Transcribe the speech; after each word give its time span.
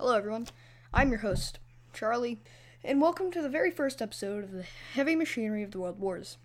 Hello, 0.00 0.16
everyone. 0.16 0.46
I'm 0.94 1.10
your 1.10 1.18
host, 1.18 1.58
Charlie, 1.92 2.40
and 2.82 3.02
welcome 3.02 3.30
to 3.32 3.42
the 3.42 3.50
very 3.50 3.70
first 3.70 4.00
episode 4.00 4.44
of 4.44 4.50
the 4.50 4.64
Heavy 4.94 5.14
Machinery 5.14 5.62
of 5.62 5.72
the 5.72 5.78
World 5.78 6.00
Wars. 6.00 6.38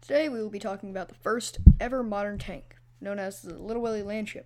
Today, 0.00 0.28
we 0.28 0.42
will 0.42 0.50
be 0.50 0.58
talking 0.58 0.90
about 0.90 1.06
the 1.06 1.14
first 1.14 1.58
ever 1.78 2.02
modern 2.02 2.36
tank, 2.36 2.78
known 3.00 3.20
as 3.20 3.42
the 3.42 3.54
Little 3.54 3.80
Willie 3.80 4.02
Landship. 4.02 4.42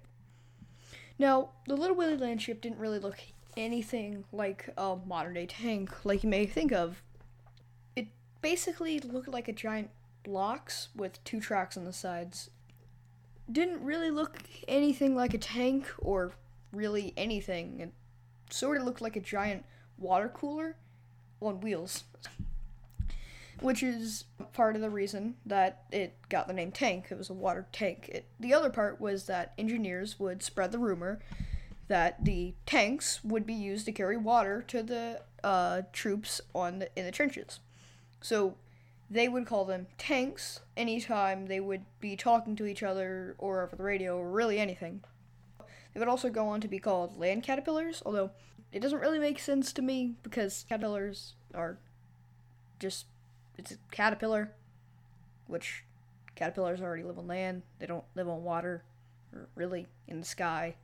Now, 1.18 1.52
the 1.66 1.74
Little 1.74 1.96
Willie 1.96 2.18
Landship 2.18 2.60
didn't 2.60 2.78
really 2.78 2.98
look 2.98 3.18
anything 3.56 4.24
like 4.30 4.68
a 4.76 4.96
modern 5.06 5.32
day 5.32 5.46
tank, 5.46 6.04
like 6.04 6.22
you 6.22 6.28
may 6.28 6.44
think 6.44 6.70
of. 6.70 7.02
It 7.96 8.08
basically 8.42 9.00
looked 9.00 9.28
like 9.28 9.48
a 9.48 9.54
giant 9.54 9.88
blocks 10.22 10.90
with 10.94 11.24
two 11.24 11.40
tracks 11.40 11.78
on 11.78 11.86
the 11.86 11.94
sides. 11.94 12.50
Didn't 13.50 13.82
really 13.82 14.10
look 14.10 14.42
anything 14.68 15.16
like 15.16 15.32
a 15.32 15.38
tank 15.38 15.86
or 15.96 16.32
really 16.72 17.14
anything. 17.16 17.90
Sort 18.54 18.76
of 18.76 18.84
looked 18.84 19.00
like 19.00 19.16
a 19.16 19.20
giant 19.20 19.64
water 19.98 20.28
cooler 20.28 20.76
on 21.40 21.60
wheels. 21.60 22.04
Which 23.60 23.82
is 23.82 24.26
part 24.52 24.76
of 24.76 24.80
the 24.80 24.90
reason 24.90 25.34
that 25.44 25.82
it 25.90 26.14
got 26.28 26.46
the 26.46 26.52
name 26.52 26.70
tank. 26.70 27.06
It 27.10 27.18
was 27.18 27.30
a 27.30 27.34
water 27.34 27.66
tank. 27.72 28.08
It, 28.08 28.26
the 28.38 28.54
other 28.54 28.70
part 28.70 29.00
was 29.00 29.26
that 29.26 29.54
engineers 29.58 30.20
would 30.20 30.40
spread 30.40 30.70
the 30.70 30.78
rumor 30.78 31.18
that 31.88 32.24
the 32.24 32.54
tanks 32.64 33.24
would 33.24 33.44
be 33.44 33.54
used 33.54 33.86
to 33.86 33.92
carry 33.92 34.16
water 34.16 34.62
to 34.68 34.84
the 34.84 35.22
uh, 35.42 35.82
troops 35.92 36.40
on 36.54 36.78
the, 36.78 36.88
in 36.96 37.04
the 37.04 37.10
trenches. 37.10 37.58
So 38.20 38.54
they 39.10 39.26
would 39.26 39.46
call 39.46 39.64
them 39.64 39.88
tanks 39.98 40.60
anytime 40.76 41.46
they 41.46 41.58
would 41.58 41.86
be 41.98 42.14
talking 42.14 42.54
to 42.54 42.66
each 42.66 42.84
other 42.84 43.34
or 43.36 43.64
over 43.64 43.74
the 43.74 43.82
radio 43.82 44.16
or 44.16 44.30
really 44.30 44.60
anything. 44.60 45.02
They 45.94 46.00
would 46.00 46.08
also 46.08 46.28
go 46.28 46.48
on 46.48 46.60
to 46.60 46.68
be 46.68 46.80
called 46.80 47.18
land 47.18 47.44
caterpillars, 47.44 48.02
although 48.04 48.30
it 48.72 48.80
doesn't 48.80 48.98
really 48.98 49.20
make 49.20 49.38
sense 49.38 49.72
to 49.72 49.82
me 49.82 50.14
because 50.24 50.66
caterpillars 50.68 51.34
are 51.54 51.78
just 52.80 53.06
it's 53.56 53.70
a 53.70 53.76
caterpillar, 53.92 54.50
which 55.46 55.84
caterpillars 56.34 56.80
already 56.80 57.04
live 57.04 57.18
on 57.18 57.28
land. 57.28 57.62
They 57.78 57.86
don't 57.86 58.04
live 58.16 58.28
on 58.28 58.42
water 58.42 58.82
or 59.32 59.48
really 59.54 59.86
in 60.08 60.18
the 60.18 60.26
sky. 60.26 60.74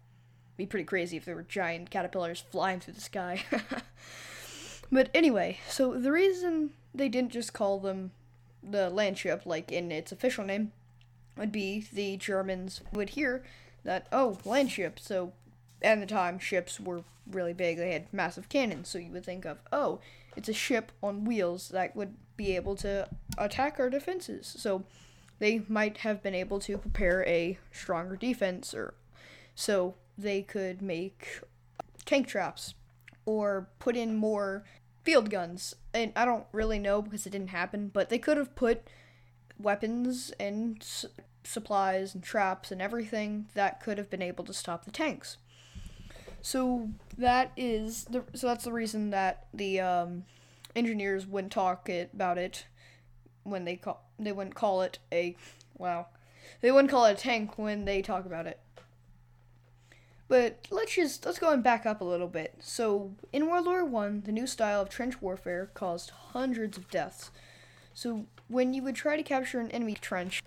It'd 0.50 0.56
be 0.56 0.66
pretty 0.66 0.84
crazy 0.84 1.16
if 1.16 1.24
there 1.24 1.34
were 1.34 1.42
giant 1.42 1.90
caterpillars 1.90 2.44
flying 2.50 2.78
through 2.78 2.94
the 2.94 3.00
sky. 3.00 3.44
but 4.92 5.10
anyway, 5.12 5.58
so 5.68 5.98
the 5.98 6.12
reason 6.12 6.70
they 6.94 7.08
didn't 7.08 7.32
just 7.32 7.52
call 7.52 7.80
them 7.80 8.12
the 8.62 8.90
landship 8.90 9.46
like 9.46 9.72
in 9.72 9.90
its 9.90 10.12
official 10.12 10.44
name 10.44 10.70
would 11.36 11.50
be 11.50 11.86
the 11.92 12.16
Germans 12.16 12.82
would 12.92 13.10
hear 13.10 13.42
that 13.84 14.06
oh 14.12 14.38
landship 14.44 14.98
so 14.98 15.32
at 15.82 16.00
the 16.00 16.06
time 16.06 16.38
ships 16.38 16.78
were 16.78 17.02
really 17.30 17.52
big. 17.52 17.76
They 17.76 17.92
had 17.92 18.12
massive 18.12 18.48
cannons. 18.48 18.88
So 18.88 18.98
you 18.98 19.10
would 19.12 19.24
think 19.24 19.44
of 19.44 19.58
oh 19.72 20.00
it's 20.36 20.48
a 20.48 20.54
ship 20.54 20.92
on 21.02 21.24
wheels 21.24 21.68
that 21.70 21.96
would 21.96 22.14
be 22.36 22.54
able 22.56 22.76
to 22.76 23.08
attack 23.36 23.78
our 23.78 23.90
defenses. 23.90 24.54
So 24.58 24.84
they 25.38 25.62
might 25.68 25.98
have 25.98 26.22
been 26.22 26.34
able 26.34 26.60
to 26.60 26.78
prepare 26.78 27.26
a 27.26 27.58
stronger 27.72 28.16
defense 28.16 28.74
or 28.74 28.94
so 29.54 29.94
they 30.16 30.42
could 30.42 30.82
make 30.82 31.40
tank 32.04 32.28
traps 32.28 32.74
or 33.24 33.68
put 33.78 33.96
in 33.96 34.14
more 34.14 34.64
field 35.02 35.30
guns. 35.30 35.74
And 35.92 36.12
i 36.14 36.24
don't 36.24 36.46
really 36.52 36.78
know 36.78 37.02
because 37.02 37.26
it 37.26 37.30
didn't 37.30 37.48
happen 37.48 37.90
but 37.92 38.08
they 38.08 38.18
could 38.18 38.36
have 38.36 38.54
put 38.54 38.82
weapons 39.58 40.32
and 40.38 40.84
supplies 41.44 42.14
and 42.14 42.22
traps 42.22 42.70
and 42.70 42.80
everything 42.80 43.46
that 43.54 43.80
could 43.80 43.98
have 43.98 44.10
been 44.10 44.22
able 44.22 44.44
to 44.44 44.52
stop 44.52 44.84
the 44.84 44.90
tanks. 44.90 45.36
So 46.42 46.90
that 47.18 47.52
is 47.56 48.04
the 48.04 48.24
so 48.34 48.46
that's 48.46 48.64
the 48.64 48.72
reason 48.72 49.10
that 49.10 49.46
the 49.52 49.80
um, 49.80 50.24
engineers 50.74 51.26
wouldn't 51.26 51.52
talk 51.52 51.88
it, 51.88 52.10
about 52.14 52.38
it 52.38 52.64
when 53.42 53.64
they 53.64 53.76
call 53.76 54.02
they 54.18 54.32
wouldn't 54.32 54.54
call 54.54 54.82
it 54.82 54.98
a 55.12 55.36
wow 55.76 56.06
they 56.60 56.70
wouldn't 56.70 56.90
call 56.90 57.04
it 57.06 57.12
a 57.12 57.20
tank 57.20 57.58
when 57.58 57.84
they 57.84 58.02
talk 58.02 58.26
about 58.26 58.46
it. 58.46 58.60
But 60.28 60.68
let's 60.70 60.94
just 60.94 61.26
let's 61.26 61.38
go 61.38 61.50
and 61.50 61.62
back 61.62 61.84
up 61.86 62.00
a 62.00 62.04
little 62.04 62.28
bit. 62.28 62.54
So 62.60 63.12
in 63.32 63.48
World 63.48 63.66
War 63.66 63.84
One, 63.84 64.22
the 64.24 64.32
new 64.32 64.46
style 64.46 64.80
of 64.80 64.88
trench 64.88 65.20
warfare 65.20 65.70
caused 65.74 66.10
hundreds 66.10 66.78
of 66.78 66.90
deaths. 66.90 67.30
So 67.94 68.26
when 68.48 68.72
you 68.72 68.82
would 68.82 68.94
try 68.94 69.16
to 69.16 69.22
capture 69.22 69.58
an 69.58 69.70
enemy 69.72 69.94
trench, 69.94 70.42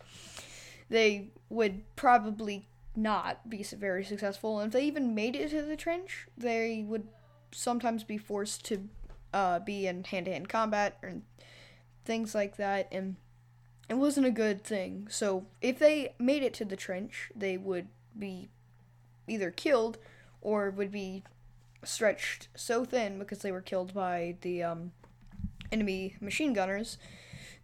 they 0.93 1.29
would 1.49 1.81
probably 1.95 2.67
not 2.95 3.49
be 3.49 3.63
very 3.63 4.05
successful. 4.05 4.59
And 4.59 4.67
if 4.67 4.73
they 4.73 4.85
even 4.85 5.15
made 5.15 5.35
it 5.35 5.49
to 5.49 5.63
the 5.63 5.75
trench, 5.75 6.27
they 6.37 6.85
would 6.87 7.07
sometimes 7.51 8.03
be 8.03 8.19
forced 8.19 8.63
to 8.65 8.89
uh, 9.33 9.57
be 9.57 9.87
in 9.87 10.03
hand 10.03 10.27
to 10.27 10.33
hand 10.33 10.49
combat 10.49 10.99
and 11.01 11.23
things 12.05 12.35
like 12.35 12.57
that. 12.57 12.89
And 12.91 13.15
it 13.89 13.95
wasn't 13.95 14.27
a 14.27 14.31
good 14.31 14.63
thing. 14.63 15.07
So 15.09 15.47
if 15.61 15.79
they 15.79 16.13
made 16.19 16.43
it 16.43 16.53
to 16.55 16.65
the 16.65 16.75
trench, 16.75 17.31
they 17.35 17.57
would 17.57 17.87
be 18.17 18.49
either 19.27 19.49
killed 19.49 19.97
or 20.41 20.69
would 20.69 20.91
be 20.91 21.23
stretched 21.83 22.49
so 22.53 22.85
thin 22.85 23.17
because 23.17 23.39
they 23.39 23.51
were 23.51 23.61
killed 23.61 23.95
by 23.95 24.35
the 24.41 24.61
um, 24.61 24.91
enemy 25.71 26.17
machine 26.21 26.53
gunners 26.53 26.99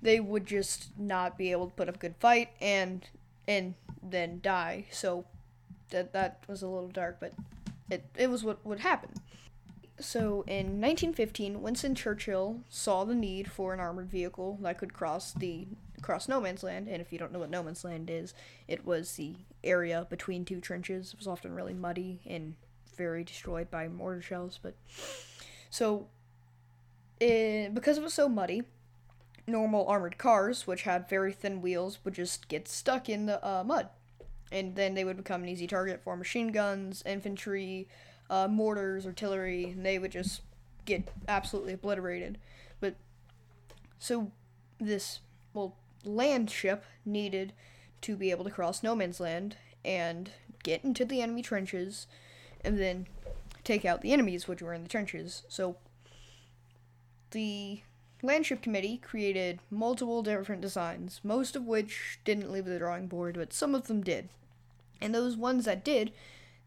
they 0.01 0.19
would 0.19 0.45
just 0.45 0.97
not 0.97 1.37
be 1.37 1.51
able 1.51 1.67
to 1.67 1.73
put 1.73 1.89
up 1.89 1.95
a 1.95 1.99
good 1.99 2.15
fight 2.19 2.49
and 2.61 3.09
and 3.49 3.73
then 4.03 4.39
die. 4.41 4.85
So 4.91 5.25
that 5.89 6.13
that 6.13 6.43
was 6.47 6.61
a 6.61 6.67
little 6.67 6.87
dark, 6.87 7.17
but 7.19 7.33
it 7.89 8.05
it 8.15 8.29
was 8.29 8.43
what 8.43 8.63
would 8.65 8.79
happen. 8.79 9.09
So 9.99 10.45
in 10.47 10.79
1915, 10.79 11.61
Winston 11.61 11.95
Churchill 11.95 12.61
saw 12.69 13.03
the 13.03 13.15
need 13.15 13.51
for 13.51 13.73
an 13.73 13.81
armored 13.81 14.09
vehicle 14.09 14.59
that 14.61 14.77
could 14.77 14.93
cross 14.93 15.33
the 15.33 15.67
cross 16.01 16.29
no 16.29 16.39
man's 16.39 16.63
land. 16.63 16.87
And 16.87 17.01
if 17.01 17.11
you 17.11 17.19
don't 17.19 17.33
know 17.33 17.39
what 17.39 17.49
no 17.49 17.63
man's 17.63 17.83
land 17.83 18.09
is, 18.09 18.33
it 18.67 18.85
was 18.85 19.13
the 19.13 19.33
area 19.63 20.07
between 20.09 20.45
two 20.45 20.61
trenches. 20.61 21.13
It 21.13 21.19
was 21.19 21.27
often 21.27 21.53
really 21.53 21.73
muddy 21.73 22.21
and 22.25 22.53
very 22.95 23.23
destroyed 23.23 23.69
by 23.71 23.87
mortar 23.87 24.21
shells. 24.21 24.59
But 24.61 24.75
so, 25.69 26.07
it, 27.19 27.73
because 27.73 27.97
it 27.97 28.03
was 28.03 28.13
so 28.13 28.29
muddy, 28.29 28.63
normal 29.49 29.87
armored 29.87 30.17
cars, 30.17 30.65
which 30.65 30.83
had 30.83 31.09
very 31.09 31.33
thin 31.33 31.61
wheels, 31.61 31.99
would 32.03 32.13
just 32.13 32.47
get 32.47 32.67
stuck 32.67 33.09
in 33.09 33.25
the 33.25 33.45
uh, 33.45 33.63
mud. 33.63 33.89
And 34.51 34.75
then 34.75 34.95
they 34.95 35.03
would 35.03 35.17
become 35.17 35.43
an 35.43 35.49
easy 35.49 35.67
target 35.67 36.01
for 36.03 36.15
machine 36.15 36.51
guns, 36.51 37.03
infantry, 37.05 37.87
uh, 38.29 38.47
mortars, 38.47 39.05
artillery, 39.05 39.65
and 39.65 39.85
they 39.85 39.99
would 39.99 40.11
just 40.11 40.41
get 40.85 41.07
absolutely 41.27 41.73
obliterated. 41.73 42.37
But 42.79 42.95
so 43.99 44.31
this, 44.79 45.19
well, 45.53 45.75
land 46.03 46.49
ship 46.49 46.85
needed 47.05 47.53
to 48.01 48.15
be 48.15 48.31
able 48.31 48.45
to 48.45 48.51
cross 48.51 48.81
no 48.81 48.95
man's 48.95 49.19
land 49.19 49.57
and 49.83 50.31
get 50.63 50.83
into 50.83 51.05
the 51.05 51.21
enemy 51.21 51.41
trenches 51.41 52.07
and 52.63 52.79
then 52.79 53.07
take 53.63 53.85
out 53.85 54.01
the 54.01 54.13
enemies 54.13 54.47
which 54.47 54.61
were 54.61 54.73
in 54.73 54.83
the 54.83 54.89
trenches. 54.89 55.43
So 55.47 55.77
the 57.31 57.81
Landship 58.21 58.61
Committee 58.61 58.97
created 58.97 59.59
multiple 59.71 60.21
different 60.21 60.61
designs, 60.61 61.21
most 61.23 61.55
of 61.55 61.65
which 61.65 62.19
didn't 62.25 62.51
leave 62.51 62.65
the 62.65 62.79
drawing 62.79 63.07
board, 63.07 63.35
but 63.35 63.53
some 63.53 63.73
of 63.73 63.87
them 63.87 64.01
did. 64.01 64.29
And 64.99 65.15
those 65.15 65.37
ones 65.37 65.65
that 65.65 65.85
did, 65.85 66.11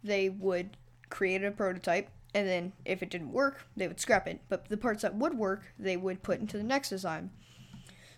they 0.02 0.30
would 0.30 0.76
create 1.10 1.44
a 1.44 1.50
prototype, 1.50 2.08
and 2.34 2.48
then 2.48 2.72
if 2.86 3.02
it 3.02 3.10
didn't 3.10 3.32
work, 3.32 3.66
they 3.76 3.86
would 3.86 4.00
scrap 4.00 4.26
it. 4.26 4.40
But 4.48 4.70
the 4.70 4.78
parts 4.78 5.02
that 5.02 5.14
would 5.14 5.34
work, 5.34 5.64
they 5.78 5.96
would 5.96 6.22
put 6.22 6.40
into 6.40 6.56
the 6.56 6.62
next 6.62 6.88
design. 6.88 7.30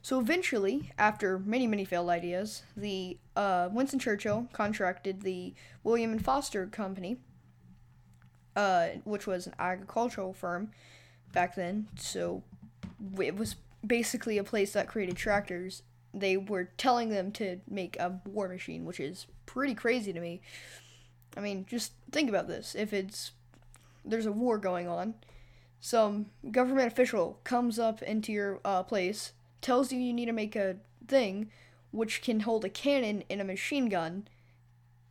So 0.00 0.20
eventually, 0.20 0.92
after 0.96 1.38
many, 1.38 1.66
many 1.66 1.84
failed 1.84 2.10
ideas, 2.10 2.62
the 2.76 3.16
uh, 3.34 3.68
Winston 3.72 3.98
Churchill 3.98 4.48
contracted 4.52 5.22
the 5.22 5.54
William 5.82 6.12
and 6.12 6.24
Foster 6.24 6.66
Company, 6.66 7.16
uh, 8.54 8.88
which 9.04 9.26
was 9.26 9.48
an 9.48 9.54
agricultural 9.58 10.34
firm 10.34 10.70
back 11.32 11.56
then. 11.56 11.88
So 11.96 12.42
it 13.20 13.36
was 13.36 13.56
basically 13.86 14.38
a 14.38 14.44
place 14.44 14.72
that 14.72 14.88
created 14.88 15.16
tractors. 15.16 15.82
They 16.12 16.36
were 16.36 16.70
telling 16.76 17.08
them 17.08 17.32
to 17.32 17.60
make 17.68 17.98
a 17.98 18.20
war 18.24 18.48
machine, 18.48 18.84
which 18.84 19.00
is 19.00 19.26
pretty 19.46 19.74
crazy 19.74 20.12
to 20.12 20.20
me. 20.20 20.40
I 21.36 21.40
mean, 21.40 21.66
just 21.68 21.92
think 22.12 22.28
about 22.28 22.48
this. 22.48 22.74
If 22.74 22.92
it's 22.92 23.32
there's 24.04 24.26
a 24.26 24.32
war 24.32 24.58
going 24.58 24.86
on, 24.86 25.14
some 25.80 26.26
government 26.50 26.86
official 26.86 27.40
comes 27.44 27.78
up 27.78 28.02
into 28.02 28.32
your 28.32 28.60
uh, 28.64 28.82
place, 28.82 29.32
tells 29.60 29.92
you 29.92 29.98
you 29.98 30.12
need 30.12 30.26
to 30.26 30.32
make 30.32 30.56
a 30.56 30.76
thing 31.06 31.50
which 31.90 32.22
can 32.22 32.40
hold 32.40 32.64
a 32.64 32.68
cannon 32.68 33.22
and 33.30 33.40
a 33.40 33.44
machine 33.44 33.88
gun 33.88 34.26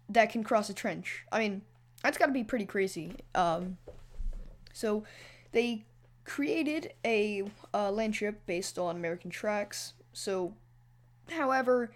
that 0.09 0.30
can 0.31 0.44
cross 0.44 0.69
a 0.69 0.74
trench. 0.74 1.24
I 1.31 1.39
mean, 1.39 1.62
that's 2.03 2.18
got 2.18 2.25
to 2.25 2.31
be 2.31 2.44
pretty 2.44 2.65
crazy. 2.65 3.15
Um, 3.33 3.77
so 4.74 5.03
they 5.53 5.85
created 6.25 6.94
a 7.06 7.44
uh, 7.74 7.90
landship 7.90 8.36
based 8.46 8.78
on 8.78 8.96
American 8.96 9.30
tracks. 9.30 9.94
So, 10.14 10.54
however, 11.30 11.92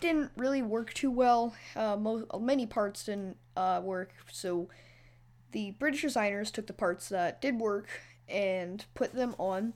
didn't 0.00 0.30
really 0.36 0.62
work 0.62 0.92
too 0.92 1.10
well. 1.10 1.54
Uh, 1.76 1.96
mo- 1.96 2.26
many 2.38 2.66
parts 2.66 3.04
didn't 3.04 3.36
uh, 3.56 3.80
work. 3.82 4.12
So 4.30 4.68
the 5.52 5.72
British 5.72 6.02
designers 6.02 6.50
took 6.50 6.66
the 6.66 6.72
parts 6.72 7.08
that 7.08 7.40
did 7.40 7.58
work 7.60 7.88
and 8.28 8.84
put 8.94 9.14
them 9.14 9.34
on 9.38 9.74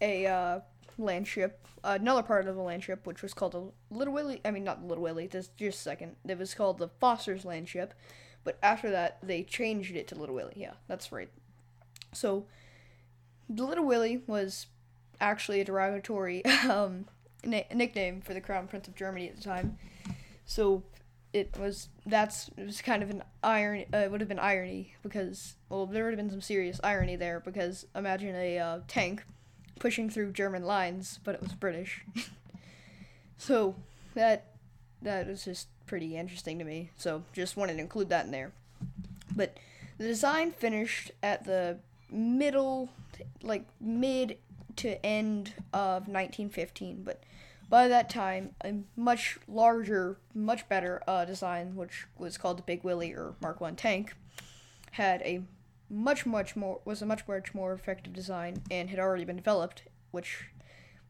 a 0.00 0.26
uh, 0.26 0.60
land 0.98 1.26
ship, 1.26 1.66
another 1.82 2.22
part 2.22 2.46
of 2.46 2.56
the 2.56 2.62
land 2.62 2.82
ship, 2.82 3.06
which 3.06 3.22
was 3.22 3.32
called 3.32 3.52
the 3.52 3.72
Little 3.90 4.12
Willie. 4.12 4.40
I 4.44 4.50
mean, 4.50 4.64
not 4.64 4.84
Little 4.84 5.04
Willie. 5.04 5.26
This 5.26 5.48
just 5.56 5.78
a 5.78 5.82
second. 5.82 6.16
It 6.26 6.38
was 6.38 6.54
called 6.54 6.78
the 6.78 6.88
Foster's 6.88 7.44
land 7.44 7.68
ship, 7.68 7.94
but 8.42 8.58
after 8.62 8.90
that 8.90 9.18
they 9.22 9.42
changed 9.42 9.94
it 9.96 10.08
to 10.08 10.14
Little 10.14 10.34
Willie. 10.34 10.54
Yeah, 10.56 10.74
that's 10.88 11.12
right. 11.12 11.30
So, 12.12 12.46
the 13.48 13.64
Little 13.64 13.84
Willie 13.84 14.22
was 14.26 14.66
actually 15.20 15.60
a 15.60 15.64
derogatory 15.64 16.44
um, 16.68 17.06
na- 17.44 17.62
nickname 17.74 18.20
for 18.20 18.34
the 18.34 18.40
Crown 18.40 18.66
Prince 18.66 18.88
of 18.88 18.94
Germany 18.94 19.28
at 19.28 19.36
the 19.36 19.42
time. 19.42 19.78
So 20.46 20.82
it 21.32 21.56
was 21.58 21.88
that's 22.06 22.48
it 22.56 22.64
was 22.64 22.80
kind 22.80 23.02
of 23.02 23.10
an 23.10 23.22
irony. 23.42 23.86
Uh, 23.92 23.98
it 23.98 24.10
would 24.10 24.20
have 24.20 24.28
been 24.28 24.38
irony 24.38 24.94
because 25.02 25.56
well, 25.68 25.86
there 25.86 26.04
would 26.04 26.12
have 26.12 26.18
been 26.18 26.30
some 26.30 26.40
serious 26.40 26.80
irony 26.84 27.16
there 27.16 27.40
because 27.40 27.86
imagine 27.94 28.34
a 28.34 28.58
uh, 28.58 28.80
tank 28.86 29.24
pushing 29.80 30.08
through 30.08 30.32
German 30.32 30.64
lines, 30.64 31.18
but 31.24 31.34
it 31.34 31.42
was 31.42 31.52
British. 31.52 32.04
so 33.36 33.74
that 34.14 34.52
that 35.02 35.26
was 35.26 35.44
just 35.44 35.68
pretty 35.86 36.16
interesting 36.16 36.58
to 36.58 36.64
me. 36.64 36.90
So 36.96 37.24
just 37.32 37.56
wanted 37.56 37.74
to 37.74 37.80
include 37.80 38.08
that 38.10 38.26
in 38.26 38.30
there. 38.30 38.52
But 39.34 39.58
the 39.98 40.04
design 40.04 40.52
finished 40.52 41.10
at 41.22 41.44
the 41.44 41.78
middle, 42.14 42.90
like 43.42 43.66
mid 43.80 44.38
to 44.76 45.04
end 45.04 45.52
of 45.72 46.08
1915, 46.08 47.02
but 47.04 47.22
by 47.68 47.88
that 47.88 48.10
time, 48.10 48.54
a 48.64 48.74
much 48.96 49.38
larger, 49.48 50.18
much 50.34 50.68
better 50.68 51.02
uh, 51.08 51.24
design, 51.24 51.76
which 51.76 52.06
was 52.16 52.38
called 52.38 52.58
the 52.58 52.62
Big 52.62 52.84
Willie 52.84 53.12
or 53.12 53.34
Mark 53.40 53.60
One 53.60 53.76
tank, 53.76 54.14
had 54.92 55.22
a 55.22 55.42
much, 55.90 56.26
much 56.26 56.56
more 56.56 56.80
was 56.84 57.02
a 57.02 57.06
much, 57.06 57.26
much 57.26 57.54
more 57.54 57.72
effective 57.72 58.12
design 58.12 58.62
and 58.70 58.90
had 58.90 58.98
already 58.98 59.24
been 59.24 59.36
developed, 59.36 59.82
which 60.10 60.46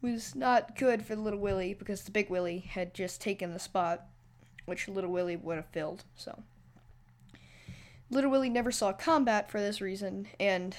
was 0.01 0.35
not 0.35 0.77
good 0.77 1.05
for 1.05 1.15
the 1.15 1.23
Little 1.23 1.39
Willie 1.39 1.75
because 1.75 2.03
the 2.03 2.11
Big 2.11 2.31
Willie 2.31 2.61
had 2.61 2.95
just 2.95 3.21
taken 3.21 3.53
the 3.53 3.59
spot, 3.59 4.06
which 4.67 4.89
Little 4.89 5.11
Willie 5.11 5.37
would 5.37 5.56
have 5.56 5.67
filled. 5.67 6.05
So. 6.17 6.43
Little 8.15 8.31
Willie 8.31 8.49
never 8.49 8.71
saw 8.71 8.93
combat 8.93 9.51
for 9.51 9.61
this 9.61 9.81
reason, 9.81 10.29
and 10.39 10.77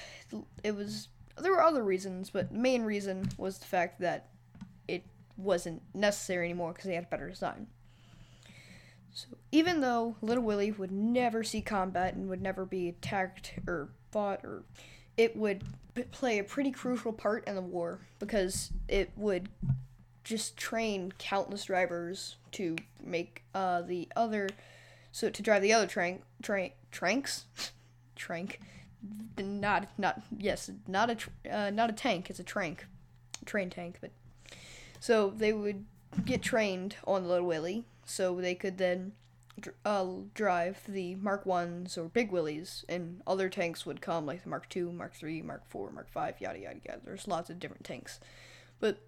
it 0.64 0.74
was 0.74 1.08
there 1.38 1.52
were 1.52 1.62
other 1.62 1.84
reasons, 1.84 2.30
but 2.30 2.50
the 2.50 2.58
main 2.58 2.82
reason 2.82 3.28
was 3.36 3.58
the 3.58 3.66
fact 3.66 4.00
that 4.00 4.30
it 4.88 5.04
wasn't 5.36 5.82
necessary 5.94 6.46
anymore 6.46 6.72
because 6.72 6.86
they 6.86 6.94
had 6.94 7.04
a 7.04 7.08
better 7.08 7.28
design. 7.28 7.66
So 9.12 9.26
even 9.52 9.82
though 9.82 10.16
Little 10.22 10.44
Willie 10.44 10.72
would 10.72 10.90
never 10.90 11.44
see 11.44 11.60
combat 11.60 12.14
and 12.14 12.28
would 12.30 12.40
never 12.40 12.64
be 12.64 12.88
attacked 12.88 13.52
or 13.66 13.90
fought, 14.10 14.40
or 14.42 14.62
it 15.18 15.36
would 15.36 15.62
play 16.12 16.38
a 16.38 16.44
pretty 16.44 16.70
crucial 16.70 17.12
part 17.12 17.46
in 17.46 17.54
the 17.54 17.60
war 17.60 18.00
because 18.18 18.72
it 18.88 19.10
would 19.14 19.50
just 20.24 20.56
train 20.56 21.12
countless 21.18 21.66
drivers 21.66 22.36
to 22.52 22.76
make 23.04 23.42
uh, 23.54 23.82
the 23.82 24.08
other, 24.16 24.48
so 25.12 25.28
to 25.28 25.42
drive 25.42 25.60
the 25.60 25.74
other 25.74 25.86
train 25.86 26.22
trank, 26.42 26.72
tranks, 26.96 27.44
trank, 28.16 28.58
not 29.38 29.88
not 29.98 30.22
yes, 30.38 30.70
not 30.88 31.10
a 31.10 31.54
uh, 31.54 31.70
not 31.70 31.90
a 31.90 31.92
tank. 31.92 32.30
It's 32.30 32.40
a 32.40 32.44
trank, 32.44 32.86
train 33.44 33.68
tank. 33.68 33.98
But 34.00 34.12
so 34.98 35.30
they 35.36 35.52
would 35.52 35.84
get 36.24 36.40
trained 36.40 36.96
on 37.06 37.22
the 37.22 37.28
Little 37.28 37.46
Willie, 37.46 37.84
so 38.06 38.40
they 38.40 38.54
could 38.54 38.78
then 38.78 39.12
uh, 39.84 40.06
drive 40.32 40.80
the 40.88 41.16
Mark 41.16 41.44
Ones 41.44 41.98
or 41.98 42.08
Big 42.08 42.32
Willies, 42.32 42.86
and 42.88 43.20
other 43.26 43.50
tanks 43.50 43.84
would 43.84 44.00
come 44.00 44.24
like 44.24 44.42
the 44.42 44.48
Mark 44.48 44.70
Two, 44.70 44.90
Mark 44.90 45.14
Three, 45.14 45.42
Mark 45.42 45.68
Four, 45.68 45.90
Mark 45.90 46.10
Five, 46.10 46.40
yada 46.40 46.58
yada 46.58 46.80
yada. 46.86 47.00
There's 47.04 47.28
lots 47.28 47.50
of 47.50 47.60
different 47.60 47.84
tanks, 47.84 48.20
but 48.80 49.00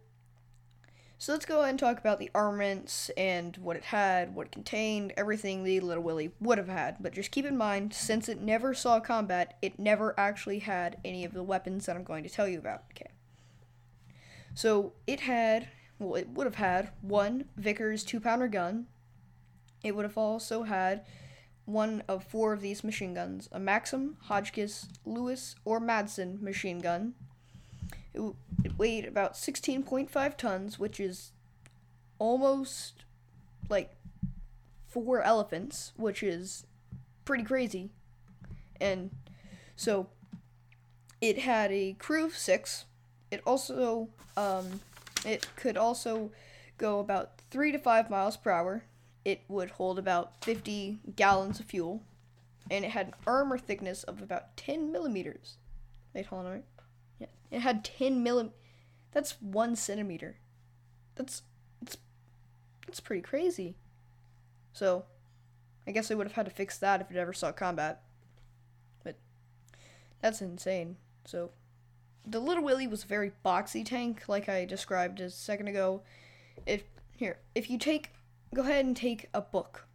so 1.21 1.33
let's 1.33 1.45
go 1.45 1.59
ahead 1.59 1.71
and 1.71 1.79
talk 1.81 1.99
about 1.99 2.21
the 2.21 2.31
armaments 2.33 3.11
and 3.17 3.57
what 3.57 3.77
it 3.77 3.85
had, 3.85 4.37
what 4.37 4.47
it 4.47 4.53
contained, 4.53 5.13
everything 5.17 5.65
the 5.65 5.81
Little 5.81 6.03
Willie 6.03 6.31
would 6.41 6.59
have 6.59 6.69
had. 6.69 6.97
But 7.01 7.13
just 7.13 7.33
keep 7.33 7.45
in 7.45 7.57
mind, 7.57 7.93
since 7.93 8.29
it 8.29 8.41
never 8.41 8.73
saw 8.73 9.01
combat, 9.01 9.59
it 9.61 9.81
never 9.81 10.15
actually 10.19 10.61
had 10.61 10.99
any 11.05 11.25
of 11.25 11.35
the 11.35 11.43
weapons 11.43 11.87
that 11.87 11.97
I'm 11.97 12.05
going 12.05 12.23
to 12.23 12.31
tell 12.31 12.47
you 12.47 12.61
about. 12.61 12.85
Okay. 12.93 13.11
So 14.55 14.93
it 15.09 15.21
had, 15.21 15.69
well, 15.99 16.15
it 16.15 16.29
would 16.29 16.47
have 16.47 16.55
had 16.55 16.93
one 17.01 17.47
Vickers 17.57 18.05
two 18.05 18.21
pounder 18.21 18.47
gun. 18.47 18.87
It 19.83 19.97
would 19.97 20.05
have 20.05 20.19
also 20.19 20.63
had 20.63 21.05
one 21.65 22.03
of 22.09 22.25
four 22.25 22.53
of 22.53 22.61
these 22.61 22.85
machine 22.85 23.13
guns 23.13 23.49
a 23.51 23.59
Maxim, 23.59 24.17
Hotchkiss, 24.23 24.87
Lewis, 25.05 25.57
or 25.65 25.81
Madsen 25.81 26.41
machine 26.41 26.79
gun, 26.79 27.15
it, 28.65 28.79
weighed 28.79 29.05
about 29.05 29.35
16.5 29.35 30.37
tons, 30.37 30.79
which 30.79 31.01
is 31.01 31.33
almost 32.19 33.05
like 33.69 33.97
four 34.87 35.23
elephants, 35.23 35.93
which 35.97 36.23
is 36.23 36.67
pretty 37.25 37.45
crazy. 37.45 37.91
And 38.81 39.11
so 39.77 40.09
it 41.21 41.41
had 41.41 41.73
a 41.73 41.95
crew 41.95 42.27
of 42.27 42.37
six. 42.37 42.85
It 43.31 43.43
also 43.47 44.09
um, 44.37 44.81
it 45.25 45.47
could 45.57 45.77
also 45.77 46.31
go 46.79 47.01
about 47.01 47.41
three 47.51 47.73
to 47.73 47.79
five 47.79 48.09
miles 48.09 48.37
per 48.37 48.51
hour. 48.51 48.85
It 49.25 49.43
would 49.49 49.71
hold 49.73 49.99
about 49.99 50.43
50 50.45 51.01
gallons 51.17 51.61
of 51.61 51.67
fuel, 51.67 52.03
and 52.71 52.85
it 52.85 52.93
had 52.93 53.09
an 53.09 53.15
armor 53.27 53.59
thickness 53.59 54.05
of 54.05 54.23
about 54.23 54.57
10 54.57 54.93
millimeters. 54.93 55.57
Wait, 56.15 56.27
hold 56.27 56.47
on 56.47 56.53
minute. 56.53 56.65
Yeah, 57.19 57.27
it 57.51 57.61
had 57.61 57.85
10 57.85 58.25
millim. 58.25 58.51
That's 59.13 59.41
one 59.41 59.77
centimeter. 59.77 60.39
That's 61.15 61.43
that's 61.81 61.97
that's 62.87 63.01
pretty 63.01 63.23
crazy. 63.23 63.77
So, 64.73 65.05
I 65.87 65.91
guess 65.91 66.11
I 66.11 66.15
would 66.15 66.27
have 66.27 66.37
had 66.37 66.47
to 66.47 66.53
fix 66.53 66.79
that 66.79 67.01
if 67.01 67.11
it 67.11 67.17
ever 67.17 67.33
saw 67.33 67.51
combat. 67.51 68.03
But 69.03 69.17
that's 70.21 70.41
insane. 70.41 70.97
So, 71.25 71.51
the 72.25 72.39
Little 72.39 72.63
Willie 72.63 72.87
was 72.87 73.05
a 73.05 73.09
very 73.09 73.33
boxy 73.45 73.85
tank, 73.85 74.25
like 74.29 74.49
I 74.49 74.65
described 74.65 75.21
a 75.21 75.31
second 75.31 75.69
ago. 75.69 76.03
If 76.67 76.85
here, 77.17 77.39
if 77.55 77.69
you 77.69 77.79
take, 77.79 78.13
go 78.55 78.63
ahead 78.63 78.85
and 78.85 78.97
take 78.97 79.29
a 79.35 79.41
book. 79.41 79.87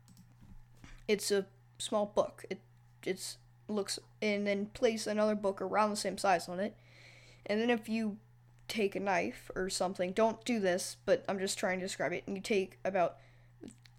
It's 1.07 1.31
a 1.31 1.45
small 1.77 2.07
book. 2.07 2.45
It 2.49 2.59
it's 3.05 3.37
looks 3.67 3.99
and 4.21 4.45
then 4.45 4.67
place 4.67 5.07
another 5.07 5.35
book 5.35 5.61
around 5.61 5.89
the 5.89 5.95
same 5.95 6.17
size 6.17 6.49
on 6.49 6.59
it 6.59 6.75
and 7.45 7.59
then 7.59 7.69
if 7.69 7.89
you 7.89 8.17
take 8.67 8.95
a 8.95 8.99
knife 8.99 9.51
or 9.55 9.69
something, 9.69 10.11
don't 10.11 10.43
do 10.45 10.59
this, 10.59 10.97
but 11.05 11.23
I'm 11.27 11.39
just 11.39 11.59
trying 11.59 11.79
to 11.79 11.85
describe 11.85 12.13
it, 12.13 12.23
and 12.25 12.35
you 12.35 12.41
take 12.41 12.79
about 12.83 13.17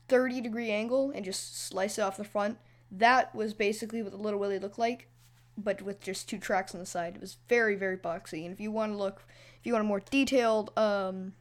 30 0.08 0.40
degree 0.40 0.70
angle 0.70 1.10
and 1.14 1.24
just 1.24 1.66
slice 1.66 1.98
it 1.98 2.02
off 2.02 2.16
the 2.16 2.24
front. 2.24 2.58
That 2.90 3.34
was 3.34 3.54
basically 3.54 4.02
what 4.02 4.12
the 4.12 4.18
Little 4.18 4.40
Willie 4.40 4.58
looked 4.58 4.78
like, 4.78 5.08
but 5.56 5.82
with 5.82 6.00
just 6.00 6.28
two 6.28 6.38
tracks 6.38 6.74
on 6.74 6.80
the 6.80 6.86
side. 6.86 7.14
It 7.16 7.20
was 7.20 7.38
very, 7.48 7.74
very 7.74 7.96
boxy. 7.96 8.44
And 8.44 8.52
if 8.52 8.60
you 8.60 8.70
want 8.70 8.92
to 8.92 8.98
look, 8.98 9.24
if 9.58 9.66
you 9.66 9.72
want 9.72 9.84
a 9.84 9.88
more 9.88 10.02
detailed 10.10 10.76
um, 10.78 11.32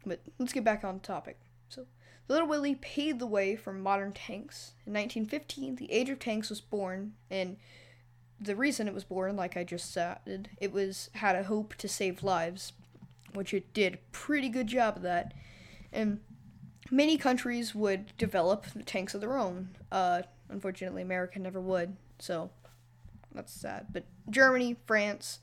but 0.06 0.22
let's 0.39 0.53
get 0.53 0.63
back 0.63 0.86
on 0.86 1.01
topic. 1.01 1.38
So, 1.67 1.88
The 2.27 2.36
Little 2.36 2.48
Willie 2.48 2.75
paved 2.75 3.20
the 3.20 3.27
way 3.27 3.58
for 3.58 3.74
modern 3.74 4.13
tanks. 4.13 4.72
In 4.86 4.94
1915, 4.94 5.75
the 5.75 5.91
age 5.91 6.10
of 6.10 6.20
tanks 6.20 6.50
was 6.50 6.62
born, 6.62 7.15
and 7.29 7.58
the 8.39 8.56
reason 8.56 8.88
it 8.88 8.94
was 8.94 9.03
born, 9.03 9.36
like 9.36 9.58
I 9.58 9.65
just 9.65 9.91
said, 9.91 10.51
it 10.62 10.72
was 10.72 11.10
had 11.15 11.36
a 11.36 11.44
hope 11.44 11.75
to 11.75 11.89
save 11.89 12.24
lives, 12.24 12.72
which 13.34 13.53
it 13.53 13.74
did 13.74 13.96
a 13.96 14.00
pretty 14.13 14.48
good 14.48 14.67
job 14.67 14.96
of 14.96 15.01
that. 15.01 15.34
And 15.91 16.22
many 16.91 17.17
countries 17.17 17.74
would 17.75 18.15
develop 18.17 18.65
tanks 18.86 19.13
of 19.13 19.22
their 19.22 19.38
own. 19.38 19.70
Uh, 19.91 20.24
unfortunately, 20.50 21.01
America 21.01 21.39
never 21.39 21.60
would, 21.60 21.96
so 22.20 22.50
that's 23.34 23.53
sad. 23.53 23.88
But 23.91 24.06
Germany, 24.29 24.77
France, 24.86 25.39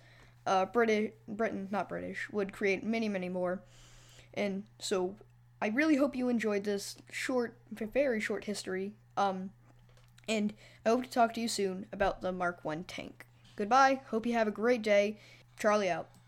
uh, 0.47 0.67
British, 0.67 1.13
Britain, 1.29 1.69
not 1.71 1.89
British, 1.89 2.29
would 2.31 2.53
create 2.53 2.85
many, 2.85 3.09
many 3.09 3.29
more. 3.29 3.63
And 4.35 4.65
so 4.79 5.17
I 5.61 5.69
really 5.69 5.97
hope 5.97 6.17
you 6.17 6.29
enjoyed 6.29 6.65
this 6.65 6.97
short, 7.11 7.57
very 7.71 8.21
short 8.21 8.45
history. 8.45 8.93
Um, 9.17 9.51
and 10.29 10.53
I 10.85 10.91
hope 10.91 11.05
to 11.05 11.11
talk 11.11 11.35
to 11.35 11.41
you 11.41 11.49
soon 11.49 11.87
about 11.93 12.21
the 12.21 12.33
Mark 12.33 12.65
1 12.65 12.85
tank. 12.85 13.27
Goodbye. 13.57 14.01
Hope 14.09 14.27
you 14.27 14.33
have 14.33 14.49
a 14.49 14.53
great 14.53 14.83
day. 14.83 15.19
Charlie 15.59 15.89
out. 15.89 16.09